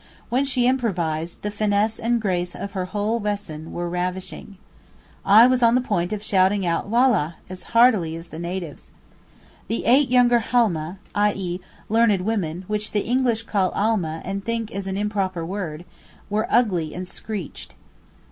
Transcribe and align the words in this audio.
When 0.29 0.45
she 0.45 0.65
improvised, 0.65 1.43
the 1.43 1.51
finesse 1.51 1.99
and 1.99 2.19
grace 2.19 2.55
of 2.55 2.71
her 2.71 2.85
whole 2.85 3.19
Wesen 3.19 3.71
were 3.71 3.87
ravishing. 3.87 4.57
I 5.23 5.45
was 5.45 5.61
on 5.61 5.75
the 5.75 5.79
point 5.79 6.11
of 6.11 6.23
shouting 6.23 6.65
out 6.65 6.87
'Wallah!' 6.87 7.35
as 7.49 7.61
heartily 7.77 8.15
as 8.15 8.29
the 8.29 8.39
natives. 8.39 8.89
The 9.67 9.85
eight 9.85 10.09
younger 10.09 10.39
Halmeh 10.39 10.97
(i.e., 11.13 11.59
learned 11.87 12.21
women, 12.21 12.63
which 12.65 12.93
the 12.93 13.05
English 13.05 13.43
call 13.43 13.71
Almeh 13.73 14.23
and 14.25 14.43
think 14.43 14.71
is 14.71 14.87
an 14.87 14.97
improper 14.97 15.45
word) 15.45 15.85
were 16.31 16.47
ugly 16.49 16.95
and 16.95 17.07
screeched. 17.07 17.75